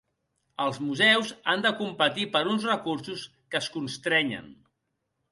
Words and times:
Els 0.63 0.77
museus 0.83 1.33
han 1.51 1.65
de 1.65 1.71
competir 1.81 2.25
per 2.35 2.41
uns 2.53 2.65
recursos 2.69 3.25
que 3.53 3.59
es 3.65 3.69
constrenyen. 3.75 4.49